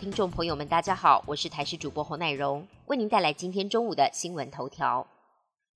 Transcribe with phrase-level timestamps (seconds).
[0.00, 5.04] 听众朋友们，大家好，我是台视主播侯乃荣，为您带来今天中午的新闻头条。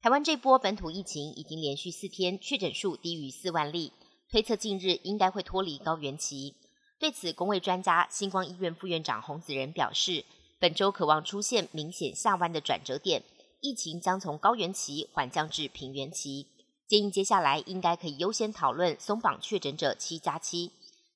[0.01, 3.93] 台湾这波本土疫情已经连续四天确诊数低于四万例，
[4.31, 6.55] 推测近日应该会脱离高原期。
[7.01, 10.25] 对此，公卫专家、星光医院副院长洪子仁表示，
[10.61, 13.25] 本周渴望出现明显下弯的转折点，
[13.61, 16.47] 疫情将从高原期缓降至平原期。
[16.87, 20.71] 建议接下来应该可以优先讨论松绑确诊者七加七。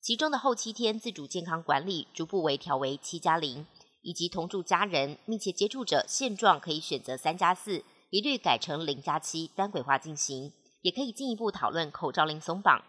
[0.07, 3.67] 其中的后七天自主健康管理逐步微调为七加零，
[4.03, 12.85] 以及同住家人、密切接触者现状可以选择三加四，一律改成零加七单轨化进行，也可以进一步讨论口罩令松绑。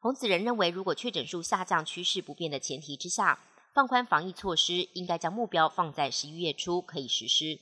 [0.00, 3.38] 洪子仁认为，如果确诊数下降趋势不变的前提之下，
[3.74, 7.60] 放宽防疫措施，应该将目标放在十一月初可以实施。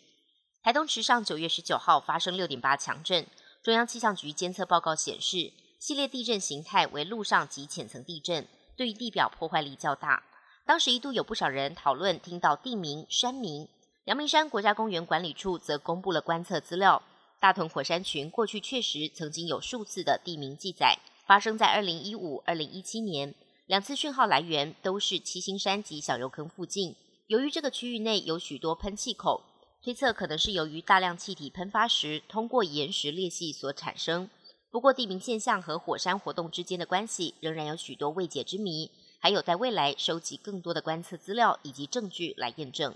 [0.63, 3.27] 台东池上九月十九号发生六点八强震，
[3.61, 8.47] 中央气象局监测报告显示，系列地震形态为陆上及浅层地震。
[8.81, 10.23] 对于地表破坏力较大，
[10.65, 13.69] 当时一度有不少人讨论听到地名、山名。
[14.07, 17.03] 阳明山国家公园管理处则公布了观测资料，
[17.39, 23.35] 大屯火山群过去确实曾经有数次的地名记载，发生在二零一五、二零一七年，
[23.67, 26.97] 两次讯号来源都是七星山及小油坑附近。
[27.27, 29.43] 由于这个区域内有许多喷气口，
[29.85, 34.31] 推测可能是由于大量气体喷发时通过岩石裂隙所产生。
[34.71, 42.95] 不过，地名现象和火山活动之间的关系仍然有许多未解之谜，还有在未来收集更多的观测资料以及证据来验证。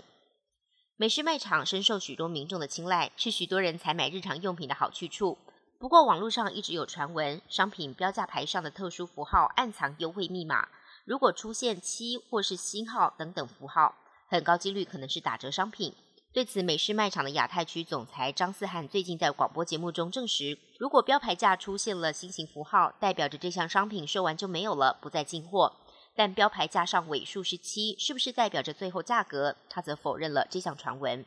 [0.95, 5.37] 美式卖场深受许多民众的青睐，是许多人采买日常用品的好去处。
[5.77, 10.69] 不过，网络上一直有传闻，商品标价牌上的特殊符号暗藏优惠密码，
[11.03, 13.93] 如果出现七或是星号等等符号，
[14.29, 15.93] 很高几率可能是打折商品。
[16.35, 25.71] 对此，美式卖场的亚太区总裁张思翰最近在广播节目中证实，如果标牌价出现了新型符号，代表着这项商品售完就没有了，不再进货。
[26.13, 29.55] 但标牌价上尾数是七，是不是代表着最后价格？
[29.69, 31.25] 他则否认了这项传闻。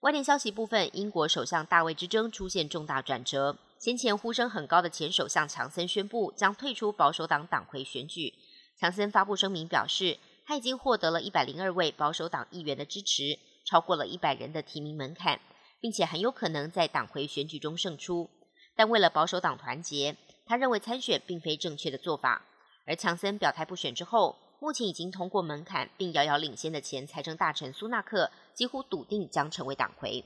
[0.00, 8.34] 外电消息部分，英国首相大卫之争出现重大转折，先前呼声很高的前首相强森宣布将退出保守党党魁选举。
[8.78, 13.38] 强森发布声明表示，他已经获得了一百零二位保守党议员的支持。
[13.66, 15.40] 超过了一百人的提名门槛，
[15.80, 18.30] 并且很有可能在党魁选举中胜出。
[18.76, 20.16] 但为了保守党团结，
[20.46, 22.46] 他认为参选并非正确的做法。
[22.86, 30.24] 而强森表态不选之后，目前已经通过门槛并遥遥领先的前财政大臣苏纳克，几乎笃定将成为党魁。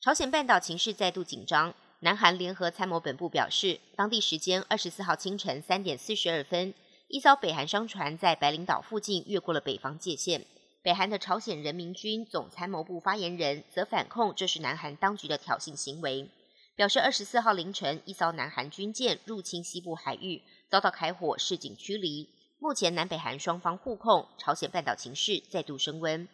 [0.00, 6.74] 朝鲜半岛情势再度紧张，南韩联合参谋本部表示，当地时间二十四号清晨三点四十二分，
[7.08, 10.44] 一艘北韩商船在白领岛附近越过了北方界限。
[10.84, 16.28] 北韩的朝鲜人民军总参谋部发言人则反控这是南韩当局的挑衅行为，
[16.76, 22.28] 表示二十四号凌晨一艘南韩军舰入侵西部海域，遭到开火示警驱离。
[22.58, 26.28] 目前南北韩双方互控，朝鲜半岛情势再度升温。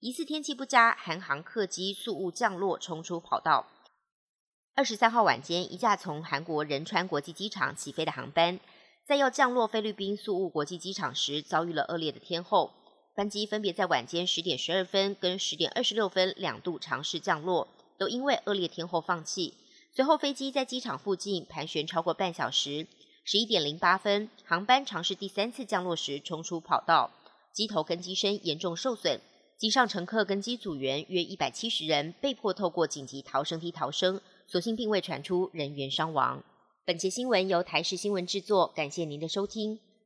[0.00, 3.66] 疑似天气不佳，韩航客机速误降落，冲出跑道。
[4.74, 8.58] 二十三号晚间，一架从韩国仁川国际机场起飞的航班，
[9.06, 12.72] 在要降落菲律宾宿务国际机场时，遭遇了恶劣的天候。
[13.18, 17.66] 班机分别在晚间十点十二分跟十点二十六分两度尝试降落，
[17.98, 19.54] 都因为恶劣天候放弃。
[19.92, 22.86] 随后飞机在机场附近盘旋超过半小时。
[23.24, 27.10] 十一点零八分，航班尝试第三次降落时冲出跑道，
[27.52, 29.20] 机头跟机身严重受损。
[29.56, 36.44] 机上乘客跟机组员约一百七十人被迫透过紧急逃生梯逃生，所幸并未传出人员伤亡。
[36.84, 39.80] 本节新闻由台视新闻制作，感谢您的收听。